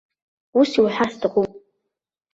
Ус 0.59 0.69
иуҳәар 0.77 1.09
сҭахуп. 1.15 1.51